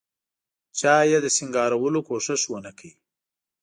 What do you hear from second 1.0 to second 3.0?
یې د سینګارولو کوښښ ونکړ.